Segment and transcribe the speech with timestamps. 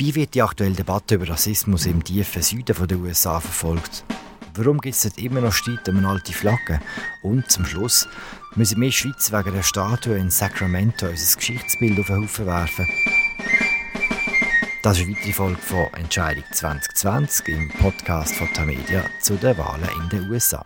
[0.00, 4.02] Wie wird die aktuelle Debatte über Rassismus im tiefen Süden der USA verfolgt?
[4.54, 6.80] Warum gibt es immer noch Streit um eine alte Flagge?
[7.20, 8.08] Und zum Schluss
[8.54, 12.88] müssen wir Schweiz wegen der Statue in Sacramento unser Geschichtsbild auf den Haufen werfen.
[14.82, 19.86] Das ist eine weitere Folge von Entscheidung 2020 im Podcast von Tamedia zu den Wahlen
[20.02, 20.64] in den USA.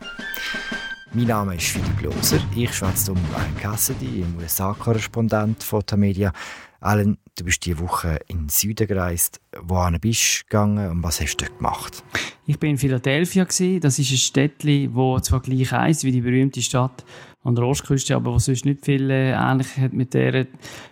[1.12, 6.32] Mein Name ist Philipp Loser, ich schwätze um Ryan Cassidy, im USA-Korrespondent von Tamedia.
[6.80, 9.40] Alan, du bist diese Woche in den Süden gereist.
[9.62, 12.04] Wohin bist du gegangen und was hast du dort gemacht?
[12.46, 13.44] Ich bin in Philadelphia.
[13.44, 17.04] Das ist ein Städtchen, das zwar gleich heisst wie die berühmte Stadt
[17.42, 20.46] an der Ostküste, aber was sonst nicht viel äh, ähnlich hat mit der.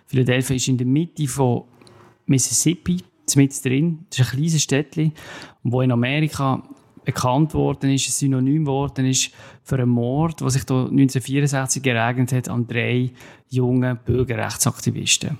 [0.07, 1.63] Philadelphia ist in der Mitte von
[2.25, 3.03] Mississippi,
[3.35, 4.05] mit drin.
[4.09, 5.13] Das ist ein kleines Städtchen,
[5.63, 6.61] wo in Amerika
[7.05, 9.31] bekannt worden ist, ein Synonym worden ist
[9.63, 13.11] für einen Mord, der sich da 1964 ereignet hat an drei
[13.49, 15.37] jungen Bürgerrechtsaktivisten.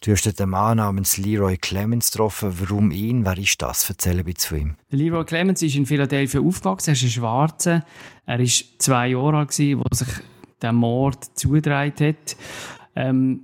[0.00, 2.54] Du hast einen Mann namens Leroy Clemens getroffen.
[2.60, 3.24] Warum ihn?
[3.26, 3.88] Wer ist das?
[3.90, 4.76] Erzähl ein von ihm.
[4.90, 6.90] Leroy Clemens ist in Philadelphia aufgewachsen.
[6.90, 7.84] Er ist ein Schwarzer.
[8.26, 8.46] Er war
[8.78, 10.08] zwei Jahre alt, als sich
[10.62, 12.36] der Mord zugetragen hat.
[12.94, 13.40] Ähm,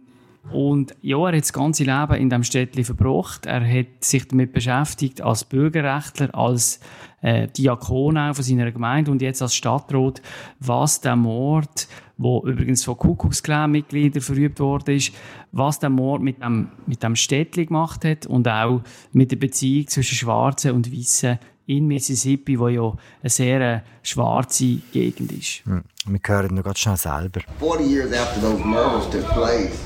[0.53, 3.47] und ja, er hat das ganze Leben in diesem Städtchen verbracht.
[3.47, 6.81] Er hat sich damit beschäftigt als Bürgerrechtler, als
[7.23, 10.21] äh, Diakon auch von seiner Gemeinde und jetzt als Stadtrat,
[10.61, 15.13] was der Mord, wo übrigens von Kuckucksklan-Mitgliedern verübt worden ist,
[15.53, 19.89] was der Mord mit dem, mit dem Städtchen gemacht hat und auch mit der Beziehung
[19.89, 22.93] zwischen Schwarzen und Weißen in Mississippi, wo ja
[23.23, 25.65] eine sehr schwarze Gegend ist.
[25.65, 25.83] Hm.
[26.07, 27.41] Wir hören noch ganz schnell selber.
[27.59, 29.79] 40 years after those murders took place,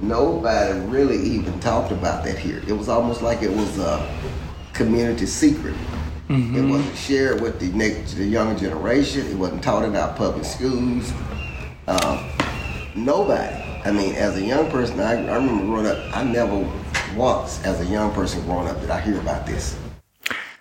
[0.00, 2.60] nobody really even talked about that here.
[2.66, 4.00] It was almost like it was a
[4.72, 5.74] community secret.
[6.28, 6.56] Mm -hmm.
[6.56, 9.26] It wasn't shared with the next, the younger generation.
[9.30, 11.12] It wasn't taught in our public schools.
[11.88, 12.18] Um,
[12.96, 13.54] nobody.
[13.84, 15.98] I mean, as a young person, I, I remember growing up.
[16.12, 16.66] I never
[17.16, 19.76] once, as a young person growing up, did I hear about this.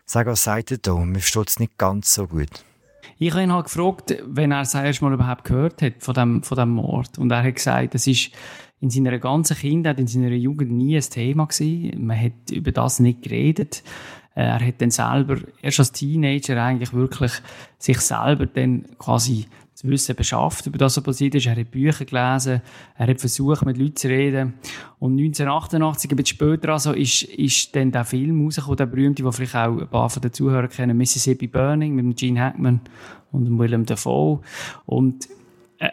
[0.06, 0.94] Sag, was sagt er da?
[0.94, 2.64] Mir versteht es nicht ganz so gut.
[3.18, 6.44] Ich habe ihn halt gefragt, wenn er das erste Mal überhaupt gehört hat von dem,
[6.44, 7.18] von dem Mord.
[7.18, 8.30] Und er hat gesagt, das ist
[8.80, 12.06] in seiner ganzen Kindheit, in seiner Jugend nie ein Thema gewesen.
[12.06, 13.81] Man hat über das nicht geredet.
[14.35, 17.31] Äh, er hat dann selber, erst als Teenager eigentlich wirklich
[17.78, 21.47] sich selber dann quasi das Wissen beschafft, über das, was passiert ist.
[21.47, 22.62] Er hat Bücher gelesen,
[22.97, 24.53] er hat versucht, mit Leuten zu reden.
[25.00, 29.31] Und 1988, ein bisschen später also, ist, ist dann der Film rausgekommen, der berühmte, den
[29.34, 32.79] vielleicht auch ein paar von den Zuhörern kennen, Mississippi Burning, mit Gene Hackman
[33.34, 34.40] und Willem Dafoe.
[34.85, 35.28] Und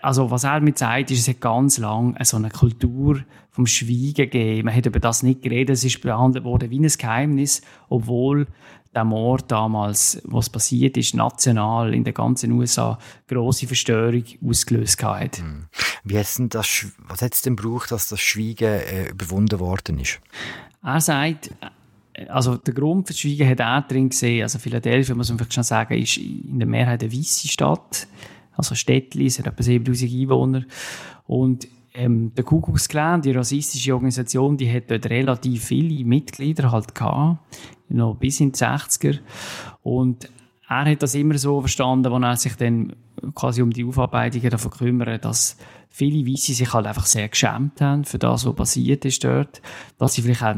[0.02, 4.14] also was er mir sagt, ist, es hat ganz lang so eine Kultur vom Schweigen
[4.14, 4.66] gegeben.
[4.66, 8.46] Man hat über das nicht geredet, es ist behandelt worden wie ein Geheimnis, obwohl
[8.94, 12.98] der Mord damals, was passiert ist, national in den ganzen USA
[13.28, 15.38] große Verstörung ausgelöst hat.
[15.38, 15.66] Hm.
[16.04, 20.20] Wie das, was hat es denn gebraucht, dass das Schweigen äh, überwunden worden ist?
[20.82, 21.54] Er sagt,
[22.14, 25.38] äh, also der Grund für das Schweigen hat er drin gesehen, also Philadelphia, muss man
[25.38, 28.06] vielleicht schon sagen, ist in der Mehrheit eine weiße Stadt
[28.56, 30.64] also Städtli, es hat etwa 7000 Einwohner.
[31.26, 37.38] Und ähm, der Kuckucksklan, die rassistische Organisation, die hat dort relativ viele Mitglieder halt gehabt,
[37.88, 39.18] noch bis in die 60er.
[39.82, 40.28] Und
[40.68, 42.96] er hat das immer so verstanden, als er sich dann
[43.34, 45.56] quasi um die Aufarbeitungen davon kümmert, dass
[45.90, 49.60] viele Weisse sich halt einfach sehr geschämt haben für das, was passiert ist dort,
[49.98, 50.56] dass sie vielleicht auch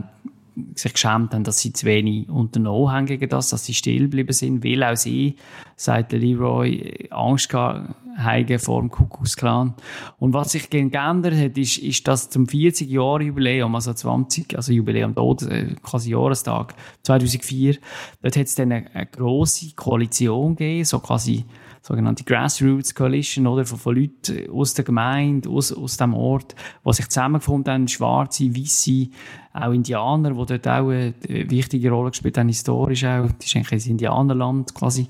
[0.75, 4.33] sich geschämt haben, dass sie zu wenig unternommen haben gegen das, dass sie still geblieben
[4.33, 5.37] sind, weil auch sie,
[5.77, 9.75] sagt Leroy, Angst haben vor dem Kuckucksklan.
[10.19, 14.73] Und was sich geändert hat, ist, ist dass zum 40 Jahre Jubiläum, also 20, also
[14.73, 17.79] Jubiläum Tod, äh, quasi Jahrestag, 2004,
[18.23, 21.45] dort hat es dann eine, eine grosse Koalition gegeben, so quasi
[21.85, 26.93] sogenannte Grassroots Coalition, oder, von, von Leuten aus der Gemeinde, aus, aus dem Ort, die
[26.95, 29.09] sich zusammengefunden haben, schwarze, weiße,
[29.53, 33.85] auch Indianer, die dort auch eine wichtige Rolle gespielt haben, historisch auch, das ist eigentlich
[33.85, 35.07] ein Indianerland quasi,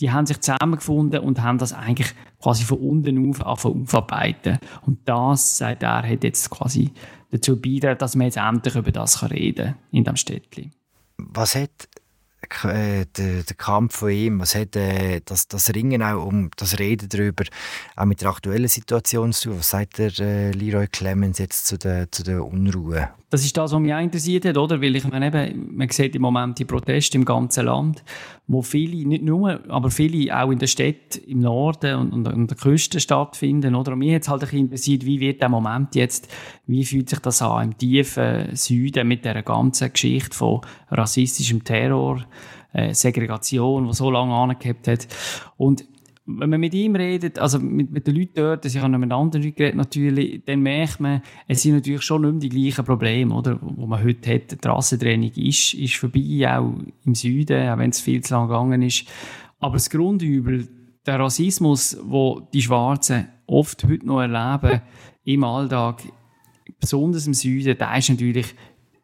[0.00, 4.58] die haben sich zusammengefunden und haben das eigentlich quasi von unten auf aufarbeiten.
[4.84, 6.92] Und das, sagt er, hat jetzt quasi
[7.30, 10.72] dazu beigetragen, dass man jetzt endlich über das reden kann in diesem Städtchen.
[11.16, 11.88] Was hat
[12.64, 16.78] äh, der, der Kampf von ihm, was hat äh, das, das Ringen auch um das
[16.78, 17.44] Reden darüber,
[17.96, 19.58] auch mit der aktuellen Situation zu tun?
[19.58, 23.10] Was sagt der äh, Leroy Clemens jetzt zu der, zu der Unruhe?
[23.30, 24.80] Das ist das, was mich auch interessiert hat, oder?
[24.80, 28.02] Weil ich meine, eben, man sieht im Moment die Proteste im ganzen Land,
[28.48, 32.56] wo viele, nicht nur, aber viele auch in der Stadt im Norden und, an der
[32.56, 33.92] Küste stattfinden, oder?
[33.92, 36.34] Und mich hat es halt ein interessiert, wie wird der Moment jetzt,
[36.66, 42.24] wie fühlt sich das an im tiefen Süden mit der ganzen Geschichte von rassistischem Terror,
[42.72, 45.06] äh, Segregation, die so lange angehabt hat.
[45.58, 45.84] Und
[46.30, 49.42] wenn man mit ihm redet, also mit, mit den Leuten dort, ich habe mit anderen
[49.42, 53.34] Leuten geredet, natürlich, dann merkt man, es sind natürlich schon nicht mehr die gleichen Probleme,
[53.34, 54.62] oder, wo man heute hat.
[54.62, 58.82] Die Rassentrennung ist, ist vorbei, auch im Süden, auch wenn es viel zu lang gegangen
[58.82, 59.06] ist.
[59.58, 60.68] Aber das Grundübel,
[61.06, 64.82] der Rassismus, wo die Schwarzen oft heute noch erleben,
[65.24, 66.02] im Alltag,
[66.78, 68.54] besonders im Süden, der ist natürlich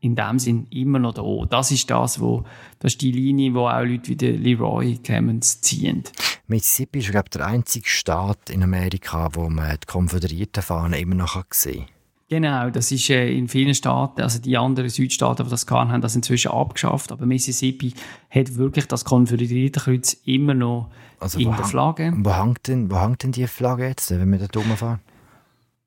[0.00, 1.46] in dem Sinn immer noch da.
[1.48, 2.44] Das ist das, wo,
[2.78, 6.04] das ist die Linie, wo auch Leute wie Leroy Clemens ziehen.
[6.46, 11.14] Mississippi ist, glaube ich, der einzige Staat in Amerika, wo man die konföderierten Fahnen immer
[11.14, 11.94] noch sehen kann.
[12.28, 16.00] Genau, das ist äh, in vielen Staaten, also die anderen Südstaaten, die das kann, haben
[16.00, 17.92] das inzwischen abgeschafft, aber Mississippi
[18.30, 22.12] hat wirklich das konföderierte Kreuz immer noch also in der Flagge.
[22.16, 25.00] Wo hängt, denn, wo hängt denn die Flagge jetzt, wenn wir da rumfahren?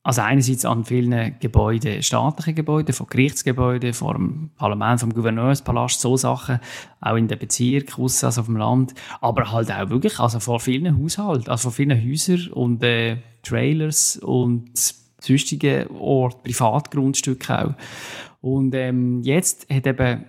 [0.08, 6.62] Also einerseits an vielen Gebäuden, staatlichen Gebäuden, von Gerichtsgebäuden, vom Parlament, vom Gouverneurspalast, so Sachen,
[7.02, 10.98] auch in den Bezirken, also auf dem Land, aber halt auch wirklich, also vor vielen
[10.98, 14.70] Haushalten, also vor vielen Häusern und äh, Trailers und
[15.20, 17.74] sonstigen Orten, Privatgrundstücke auch.
[18.40, 20.24] Und ähm, jetzt hat eben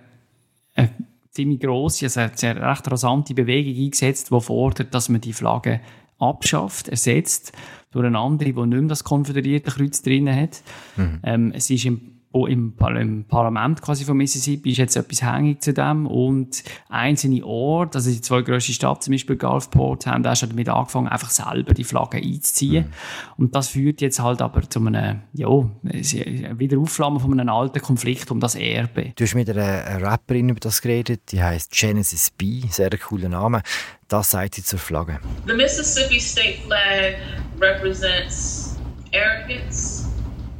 [0.75, 0.89] eine
[1.31, 5.79] ziemlich grosse, also eine recht rasante Bewegung eingesetzt, die fordert, dass man die Flagge
[6.19, 7.53] abschafft, ersetzt
[7.91, 10.61] durch eine andere, die nicht mehr das konföderierte Kreuz drin hat.
[10.97, 11.19] Mhm.
[11.23, 15.73] Ähm, es ist im im, im Parlament quasi von Mississippi ist jetzt etwas hängig zu
[15.73, 20.49] dem und einzelne Orte, also die zwei grössten Städte, zum Beispiel Gulfport, haben auch schon
[20.49, 22.85] damit angefangen, einfach selber die Flagge einzuziehen.
[22.85, 22.91] Mhm.
[23.37, 25.47] Und das führt jetzt halt aber zu einem, ja,
[25.81, 29.11] Wiederaufflammen von einem alten Konflikt um das Erbe.
[29.15, 33.63] Du hast mit einer Rapperin über das geredet, die heißt Genesis B, sehr cooler Name.
[34.07, 35.19] Das sagt sie zur Flagge.
[35.47, 37.15] The Mississippi State Flag
[37.59, 38.77] represents
[39.13, 40.07] arrogance.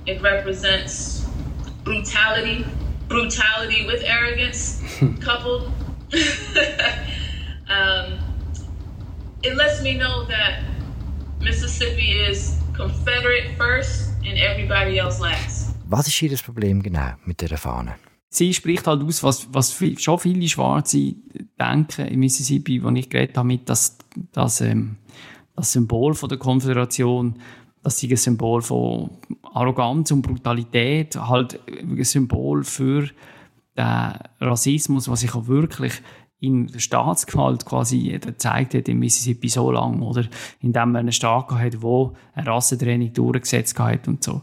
[0.06, 1.19] It represents
[1.84, 2.66] brutality,
[3.08, 4.82] brutality with arrogance
[5.20, 5.72] coupled.
[7.70, 8.20] um,
[9.44, 10.64] it lets me know that
[11.42, 15.76] Mississippi is Confederate first and everybody else last.
[15.90, 17.96] Was ist hier das Problem genau mit der Fahne?
[18.30, 21.16] Sie spricht halt aus, was, was viel, schon viele Schwarze
[21.60, 23.98] denken in Mississippi, wo ich geredet habe, dass,
[24.32, 24.98] dass ähm,
[25.56, 27.40] das Symbol von der Konföderation
[27.84, 29.10] das ist ein Symbol von
[29.54, 33.10] Arroganz und Brutalität, halt ein Symbol für
[33.78, 35.94] den Rassismus, was sich auch wirklich
[36.42, 40.26] in der Staatsgewalt quasi gezeigt hat in Mississippi so lange, oder?
[40.62, 44.42] Indem man einen Staat hat, wo eine Rassentraining durchgesetzt hat und so.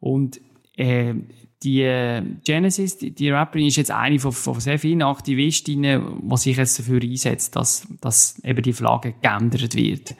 [0.00, 0.40] Und,
[0.76, 1.14] äh,
[1.62, 6.36] die äh, Genesis, die, die Rapperin, ist jetzt eine von, von sehr vielen Aktivistinnen, die
[6.36, 10.14] sich jetzt dafür einsetzt, dass, dass eben die Flagge geändert wird.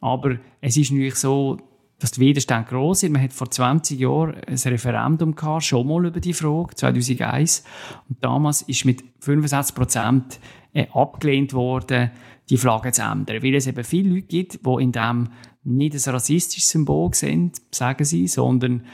[0.00, 1.58] Aber es ist natürlich so,
[2.02, 3.12] dass der Widerstand gross ist.
[3.12, 7.62] Man hat vor 20 Jahren ein Referendum gehabt, schon mal über die Frage, 2001.
[8.08, 10.40] Und damals ist mit 65 Prozent
[10.72, 12.10] äh, abgelehnt worden,
[12.50, 13.40] die Flagge zu ändern.
[13.44, 15.28] Weil es eben viele Leute gibt, die in dem
[15.62, 18.84] nicht ein rassistisches Symbol sind, sagen sie, sondern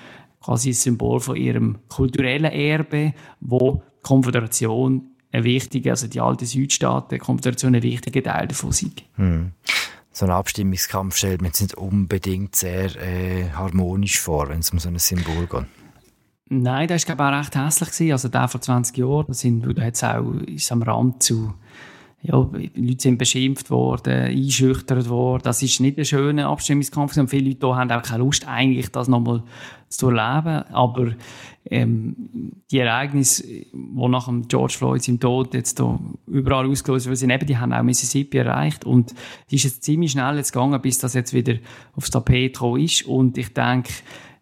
[0.43, 6.45] quasi ein Symbol von ihrem kulturellen Erbe, wo die Konföderation ein wichtiger, also die alte
[6.45, 9.03] Südstaaten, die Konföderation ein wichtiger Teil davon sind.
[9.15, 9.53] Hm
[10.19, 14.79] so einen Abstimmungskampf stellt man jetzt nicht unbedingt sehr äh, harmonisch vor, wenn es um
[14.79, 15.67] so ein Symbol geht.
[16.51, 18.13] Nein, das war auch recht hässlich.
[18.13, 21.55] Also der vor 20 Jahren, da, sind, da hat's auch, ist am Rand zu
[22.21, 25.43] ja, Leute sind beschimpft worden, einschüchtert worden.
[25.45, 27.17] Das ist nicht ein schöner Abstimmungskampf.
[27.17, 29.45] Und viele Leute hier haben auch keine Lust, eigentlich das nochmal
[29.89, 30.65] zu erleben.
[30.73, 31.13] Aber
[31.71, 37.47] ähm, die Ereignisse, die nach dem George Floyd im Tod jetzt hier überall ausgelöst wurden,
[37.47, 38.85] die haben auch Mississippi erreicht.
[38.85, 39.13] Und
[39.47, 41.55] es ist jetzt ziemlich schnell jetzt gegangen, bis das jetzt wieder
[41.95, 43.07] aufs Tapet gekommen ist.
[43.07, 43.93] Und ich denke,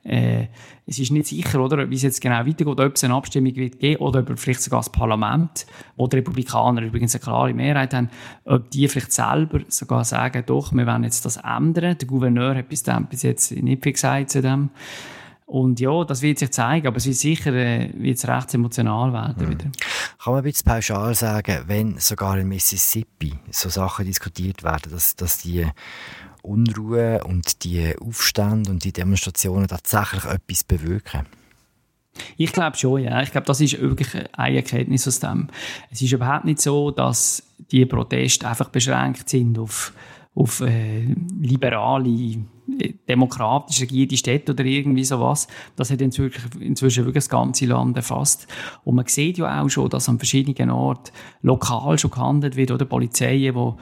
[0.06, 0.48] äh,
[0.86, 3.80] es ist nicht sicher, oder, wie es jetzt genau weitergeht, ob es eine Abstimmung wird
[3.80, 8.08] geben oder ob vielleicht sogar das Parlament, wo die Republikaner übrigens eine klare Mehrheit haben,
[8.44, 11.98] ob die vielleicht selber sogar sagen, doch, wir wollen jetzt das ändern.
[11.98, 14.70] Der Gouverneur hat bis, dann, bis jetzt nicht viel gesagt zu dem.
[15.46, 19.46] Und ja, das wird sich zeigen, aber es wird sicher äh, wird's recht emotional werden
[19.46, 19.50] mhm.
[19.50, 19.64] wieder.
[20.22, 25.14] Kann man ein bisschen pauschal sagen, wenn sogar in Mississippi so Sachen diskutiert werden, dass,
[25.14, 25.64] dass die
[26.42, 31.26] Unruhe und die Aufstände und die Demonstrationen tatsächlich etwas bewirken?
[32.36, 33.22] Ich glaube schon, ja.
[33.22, 35.48] Ich glaube, das ist wirklich eine Erkenntnis aus dem.
[35.90, 39.92] Es ist überhaupt nicht so, dass die Proteste einfach beschränkt sind auf,
[40.34, 42.38] auf äh, liberale,
[43.08, 45.46] demokratisch regierte Städte oder irgendwie sowas.
[45.76, 48.48] Das hat inzwischen, inzwischen wirklich das ganze Land erfasst.
[48.84, 52.84] Und man sieht ja auch schon, dass an verschiedenen Orten lokal schon gehandelt wird oder
[52.84, 53.76] Polizeien, wo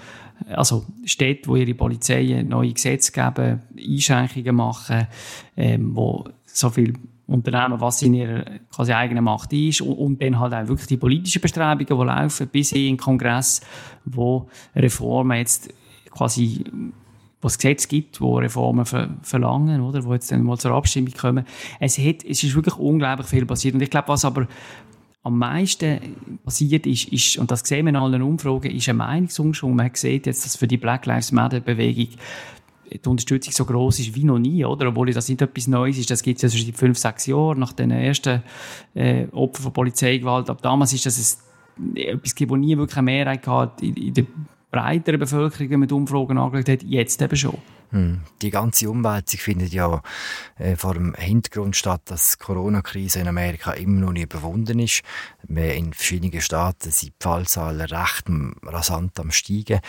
[0.48, 5.06] also Städte, wo ihre Polizei neue Gesetze geben, Einschränkungen machen,
[5.56, 6.94] ähm, wo so viel
[7.26, 10.96] Unternehmen, was in ihrer quasi eigenen Macht ist und, und, dann halt auch wirklich die
[10.96, 13.62] politischen Bestrebungen, die laufen, bis in den Kongress,
[14.04, 15.72] wo Reformen jetzt
[16.10, 16.64] quasi
[17.46, 21.44] es Gesetze gibt, wo Reformen ver verlangen, oder, wo jetzt dann mal zur Abstimmung kommen.
[21.80, 23.74] Es, hat, es ist wirklich unglaublich viel passiert.
[23.74, 24.46] Und ich glaube, was aber
[25.22, 25.98] am meisten
[26.44, 29.74] passiert ist, ist, und das sehen wir in allen Umfragen, ist ein Meinungsumschwung.
[29.74, 32.08] Man sieht jetzt, dass für die Black Lives Matter Bewegung
[32.92, 34.88] die Unterstützung so groß ist wie noch nie, oder?
[34.88, 36.10] Obwohl das nicht etwas Neues ist.
[36.10, 38.42] Das gibt es ja schon seit fünf, sechs Jahren, nach den ersten
[38.94, 40.50] äh, Opfern von Polizeigewalt.
[40.50, 41.38] Ab damals ist das
[41.78, 44.26] ein, etwas, das nie wirklich eine Mehrheit gehabt in, in der
[44.74, 46.82] breiteren Bevölkerung mit Umfragen angeschaut hat.
[46.82, 47.58] Jetzt eben schon.
[47.90, 48.20] Hm.
[48.42, 50.02] Die ganze Umwälzung findet ja
[50.58, 55.02] äh, vor dem Hintergrund statt, dass die Corona-Krise in Amerika immer noch nicht überwunden ist.
[55.48, 58.24] In verschiedenen Staaten sind die Fallzahlen recht
[58.64, 59.80] rasant am steigen.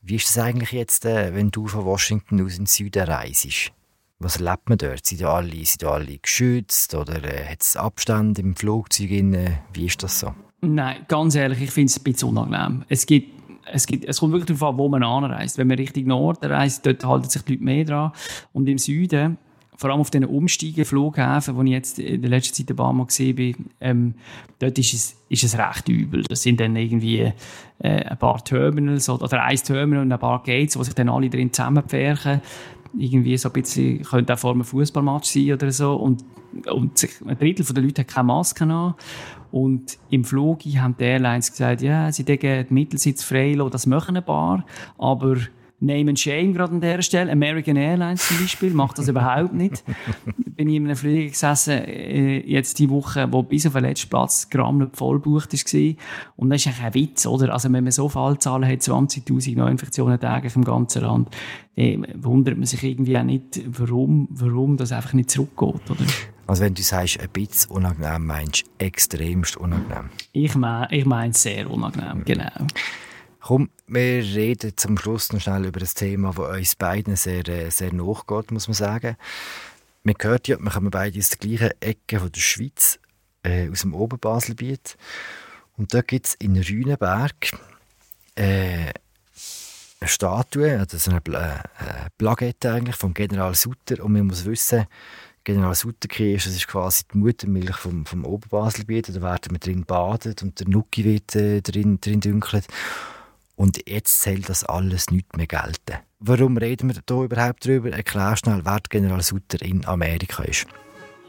[0.00, 3.72] Wie ist es eigentlich jetzt, äh, wenn du von Washington aus in den Süden reist?
[4.18, 5.04] Was erlebt man dort?
[5.04, 9.10] Sind alle, sind alle geschützt oder äh, hat es Abstände im Flugzeug?
[9.10, 10.34] Wie ist das so?
[10.62, 12.84] Nein, ganz ehrlich, ich finde es ein bisschen unangenehm.
[12.88, 13.35] Es gibt
[13.72, 15.58] es, gibt, es kommt wirklich darauf an, wo man anreist.
[15.58, 18.12] Wenn man Richtung Norden reist, dort halten sich die Leute mehr dran.
[18.52, 19.38] Und im Süden,
[19.76, 23.06] vor allem auf den Umsteigeflughäfen, wo ich jetzt in der letzten Zeit ein paar Mal
[23.06, 24.14] gesehen bin, ähm,
[24.58, 26.22] dort ist es, ist es recht übel.
[26.22, 27.32] Das sind dann irgendwie
[27.78, 31.08] äh, ein paar Terminals oder, oder ein Terminal und ein paar Gates, wo sich dann
[31.08, 32.40] alle drin zusammenpferchen.
[32.98, 35.94] Irgendwie so ein bisschen, könnte auch vor einem Fußballmatch sein oder so.
[35.94, 36.24] Und,
[36.70, 38.94] und sich, ein Drittel der Leute hat keine Maske an.
[39.52, 44.16] Und im Flug haben die Airlines gesagt, ja, sie dürfen die Mittelsitz frei das machen
[44.16, 44.66] ein paar,
[44.98, 45.36] aber
[45.80, 47.30] Name and Shame gerade an dieser Stelle.
[47.30, 49.84] American Airlines zum Beispiel macht das überhaupt nicht.
[50.56, 54.08] Bin ich in einem Flieger gesessen, äh, jetzt die Woche, wo bis auf den letzten
[54.08, 55.94] Platz grammelt voll gebucht war.
[56.36, 57.52] Und das ist eigentlich ein Witz, oder?
[57.52, 61.28] Also wenn man so Fallzahlen hat, 20.000 Neuinfektionen täglich im ganzen Land,
[61.76, 66.04] dann wundert man sich irgendwie auch nicht, warum, warum das einfach nicht zurückgeht, oder?
[66.46, 70.10] Also wenn du sagst, ein bisschen unangenehm, meinst du extremst unangenehm?
[70.32, 72.50] Ich meine ich mein sehr unangenehm, genau.
[73.46, 77.70] Komm, wir reden zum Schluss noch schnell über ein Thema, das uns beiden sehr, äh,
[77.70, 79.16] sehr nachgeht, muss man sagen.
[80.02, 82.98] Man hört ja, wir kommen beide aus der gleichen Ecke von der Schweiz,
[83.44, 84.96] äh, aus dem Oberbaselbiet.
[85.76, 87.52] Und da gibt es in Rüneberg
[88.34, 88.92] äh,
[90.00, 94.02] eine Statue, also eine Pla äh, Plakette eigentlich vom General Sutter.
[94.02, 94.86] Und man muss wissen,
[95.44, 99.08] General Sutterkirch, das ist quasi die Muttermilch vom, vom Oberbaselbiet.
[99.10, 102.66] Da werden wir drin badet und der Nuki wird äh, drin, drin dünkelt.
[103.56, 105.98] Und jetzt soll das alles nicht mehr gelten.
[106.20, 107.90] Warum reden wir hier überhaupt darüber?
[107.90, 110.66] Erklär schnell, wer General Sutter in Amerika ist.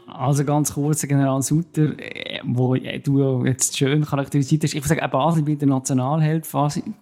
[0.06, 4.72] Also ganz kurz, General Sutter, äh, wo du jetzt schön charakterisiert hast.
[4.72, 6.46] Ich würde sagen, ein Basel bei der Nationalheld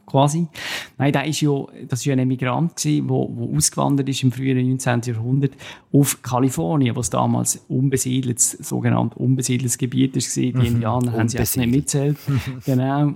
[0.06, 0.48] quasi.
[0.98, 4.68] Nein, der ist ja, das war ja ein Emigrant der wo, ausgewandert ist im frühen
[4.68, 5.02] 19.
[5.02, 5.52] Jahrhundert
[5.92, 10.22] auf Kalifornien, was damals unbesiedeltes, sogenannt unbesiedeltes Gebiet war.
[10.22, 10.60] Die mhm.
[10.60, 12.16] Indianer haben sie jetzt nicht mitzählt.
[12.64, 13.14] genau.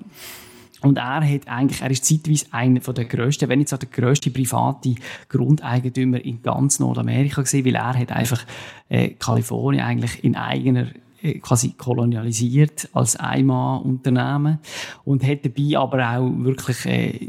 [0.82, 4.30] Und er hat eigentlich, er ist zeitweise einer der grössten, wenn nicht so der grösste
[4.30, 4.94] private
[5.28, 8.44] Grundeigentümer in ganz Nordamerika gesehen, weil er hat einfach
[8.88, 10.86] äh, Kalifornien eigentlich in eigener
[11.22, 14.58] äh, quasi kolonialisiert als Einmann-Unternehmen
[15.04, 17.28] und hat dabei aber auch wirklich äh,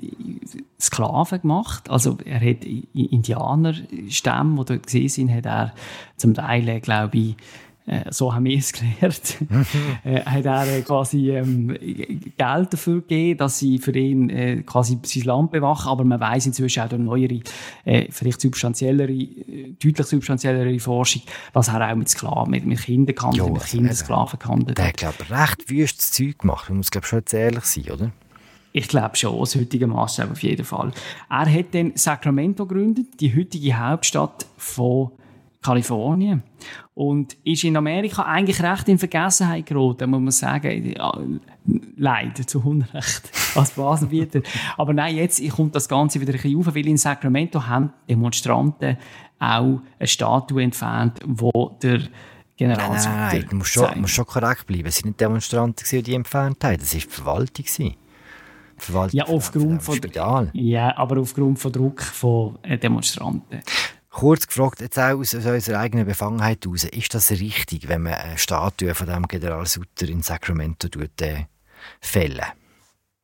[0.79, 1.89] Sklaven gemacht.
[1.89, 5.73] Also er hat Indianerstämme, die dort gesehen sind, hat er
[6.15, 7.35] zum Teil, äh, glaube ich,
[7.91, 9.37] äh, so haben wir es gelernt,
[10.05, 11.67] äh, hat er äh, quasi ähm,
[12.37, 16.45] Geld dafür gegeben, dass sie für ihn äh, quasi sein Land bewachen, aber man weiß
[16.45, 17.41] inzwischen auch durch neuere,
[17.83, 19.27] äh, vielleicht substanziellere,
[19.83, 24.39] deutlich substanziellere Forschung, was er auch mit Sklaven, mit, mit Kindern kann, jo, mit Kindersklaven
[24.39, 24.65] kann.
[24.67, 28.11] Der hat, glaube recht wüstes Zeug gemacht, man muss glaube schon jetzt ehrlich sein, oder?
[28.71, 30.93] Ich glaube schon, aus heutigen Maßstab auf jeden Fall.
[31.29, 35.11] Er hat dann Sacramento gegründet, die heutige Hauptstadt von
[35.61, 36.43] Kalifornien.
[36.93, 41.39] Und ist in Amerika eigentlich recht in Vergessenheit geraten, muss man sagen.
[41.95, 44.41] Leider, zu Unrecht, als Basenbieter.
[44.77, 48.97] Aber nein, jetzt kommt das Ganze wieder ein bisschen auf, weil in Sacramento haben Demonstranten
[49.39, 52.01] auch eine Statue entfernt, wo der
[52.57, 54.85] General Nein, nein, du musst schon, musst schon korrekt bleiben.
[54.85, 57.65] Es waren nicht Demonstranten, die die entfernt haben, das war die Verwaltung.
[58.77, 60.49] Verwaltung ja, aufgrund von, Spital.
[60.53, 63.61] Ja, aber aufgrund von Druck von äh, Demonstranten.
[64.21, 68.37] Kurz gefragt, jetzt auch aus, unserer eigenen Befangenheit heraus, ist das richtig, wenn man eine
[68.37, 71.45] Statue von dem General Sutter in Sacramento äh,
[71.99, 72.45] fällen?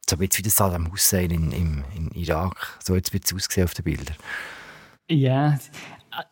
[0.09, 2.79] So ein bisschen wie das Saddam Hussein in, in, in Irak.
[2.83, 4.15] So jetzt wird es aussehen auf den Bildern.
[5.07, 5.59] Ja,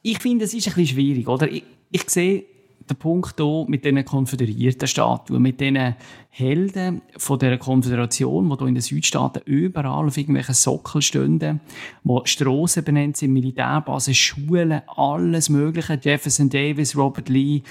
[0.02, 1.48] ich finde, es ist ein bisschen schwierig, oder?
[1.48, 2.46] Ich, ich sehe
[2.90, 5.96] der Punkt hier mit diesen konföderierten Statuen, mit diesen
[6.30, 11.62] Helden von der Konföderation, die hier in den Südstaaten überall auf irgendwelchen Sockeln stehen,
[12.04, 17.62] wo Strassen benannt sind, Militärbasen, Schulen, alles Mögliche, Jefferson Davis, Robert Lee,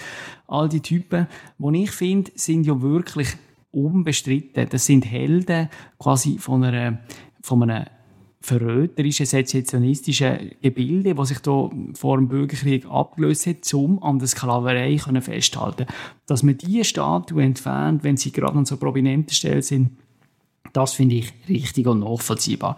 [0.49, 1.27] all die Typen,
[1.59, 3.29] die ich finde, sind ja wirklich
[3.71, 4.69] unbestritten.
[4.71, 5.69] Das sind Helden
[5.99, 6.99] quasi von einer,
[7.43, 7.87] von einer
[8.45, 14.99] verräterische, sezessionistische Gebilde, das sich da vor dem Bürgerkrieg abgelöst hat, um an der Sklaverei
[14.99, 15.87] festzuhalten.
[16.27, 19.91] Dass man diese Statue entfernt, wenn sie gerade an so prominenten Stellen sind,
[20.75, 22.77] das finde ich richtig und nachvollziehbar.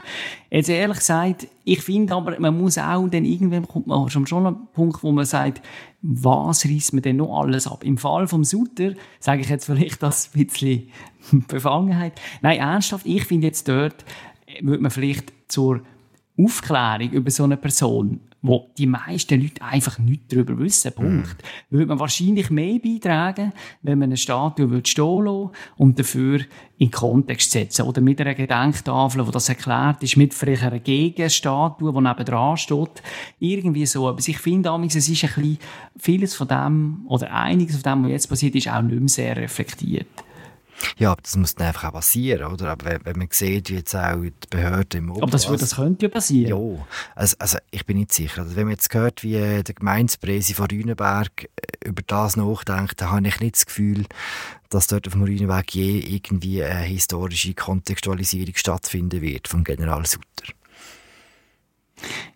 [0.50, 4.46] Jetzt ehrlich gesagt, ich finde aber, man muss auch, dann irgendwann kommt man schon, schon
[4.46, 5.62] einen Punkt, wo man sagt,
[6.02, 7.82] was reißt man denn noch alles ab?
[7.82, 10.90] Im Fall vom Sutter sage ich jetzt vielleicht das ein bisschen
[11.48, 12.12] Befangenheit.
[12.40, 14.04] Nein, ernsthaft, ich finde jetzt dort,
[14.62, 15.82] würde man vielleicht zur
[16.38, 20.92] Aufklärung über so eine Person wo die meisten Leute einfach nichts darüber wissen.
[20.92, 21.42] Punkt.
[21.42, 21.74] Mm.
[21.74, 26.40] Würde man wahrscheinlich mehr beitragen, wenn man eine Statue würde stehen lassen und dafür
[26.78, 27.82] in Kontext setzen.
[27.82, 32.56] Oder mit einer Gedenktafel, wo das erklärt ist, mit vielleicht einer Gegenstatue, die neben dran
[32.56, 33.02] steht.
[33.40, 34.08] Irgendwie so.
[34.08, 35.58] Aber ich finde, es ist ein bisschen,
[35.96, 39.36] vieles von dem, oder einiges von dem, was jetzt passiert ist, auch nicht mehr sehr
[39.36, 40.06] reflektiert.
[40.98, 42.70] Ja, aber das muss dann einfach auch passieren, oder?
[42.70, 46.06] Aber wenn, wenn man sieht, wie jetzt auch die Behörden im Aber das, das könnte
[46.06, 46.76] ja passieren.
[46.76, 48.42] Ja, also, also ich bin nicht sicher.
[48.42, 53.10] Also wenn man jetzt hört, wie der Gemeindepräsi von Rüneberg äh, über das nachdenkt, dann
[53.10, 54.04] habe ich nicht das Gefühl,
[54.68, 60.52] dass dort auf dem Rüneberg je irgendwie eine historische Kontextualisierung stattfinden wird vom General Sutter.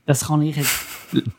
[0.06, 0.86] Das kann ich jetzt,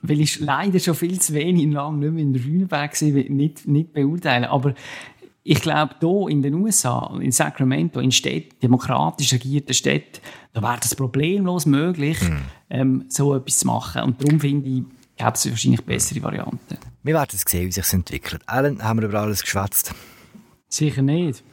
[0.02, 3.94] weil ich leider schon viel zu wenig lang nicht mehr in Rüneberg war, nicht, nicht
[3.94, 4.46] beurteilen.
[4.46, 4.76] Aber
[5.44, 10.22] ich glaube, hier in den USA, in Sacramento, in Städten, demokratisch regierten Städten,
[10.54, 12.42] da wäre das problemlos möglich, mhm.
[12.70, 14.04] ähm, so etwas zu machen.
[14.04, 14.84] Und darum finde ich,
[15.18, 16.78] gäbe es wahrscheinlich bessere Varianten.
[17.04, 18.44] Wir werden sehen, wie sich entwickelt.
[18.46, 19.94] Alan, haben wir über alles geschwätzt?
[20.70, 21.44] Sicher nicht.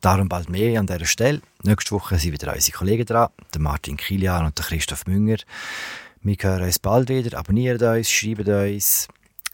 [0.00, 1.40] Darum bald mehr an dieser Stelle.
[1.62, 5.38] Nächste Woche sind wieder unsere Kollegen dran, der Martin Kilian und der Christoph Münger.
[6.22, 7.38] Wir hören uns bald wieder.
[7.38, 9.08] Abonniert uns, schreibt uns.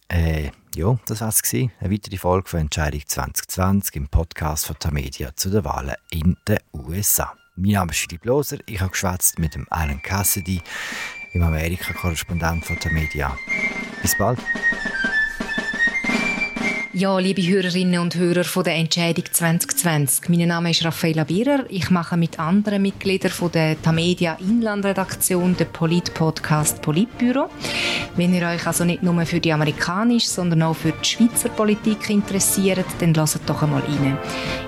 [0.09, 1.43] Äh, ja, das war es.
[1.53, 6.59] Eine weitere Folge von Entscheidung 2020 im Podcast von Tamedia zu den Wahlen in den
[6.73, 7.35] USA.
[7.57, 8.59] Mein Name ist Philipp Loser.
[8.67, 10.63] Ich habe geschwätzt mit dem Alan Cassidy,
[11.35, 13.37] dem Amerika-Korrespondent von Tamedia.
[14.01, 14.39] Bis bald.
[16.95, 20.29] Ja, liebe Hörerinnen und Hörer von der Entscheidung 2020.
[20.29, 21.65] Mein Name ist Raffaella Bierer.
[21.71, 27.49] Ich mache mit anderen Mitgliedern von der Tamedia Inlandredaktion den Polit-Podcast Politbüro.
[28.17, 32.11] Wenn ihr euch also nicht nur für die amerikanische, sondern auch für die Schweizer Politik
[32.11, 34.19] interessiert, dann lasst doch einmal rein.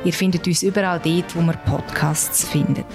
[0.07, 2.87] Ihr findet uns überall dort, wo man Podcasts findet.